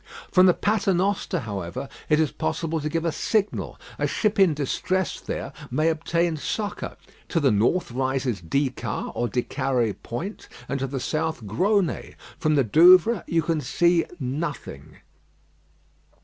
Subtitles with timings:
[0.31, 5.19] From the Paternoster, however, it is possible to give a signal a ship in distress
[5.19, 6.97] there may obtain succour.
[7.29, 12.15] To the north rises Dicard or D'Icare Point, and to the south Grosnez.
[12.39, 14.95] From the Douvres you can see nothing.